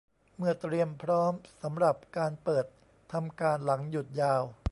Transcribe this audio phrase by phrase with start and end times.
[0.35, 2.65] เพื่อเตรียมพร้อมสำหรับการเปิด
[3.11, 4.43] ทำการหลังหยุดยาว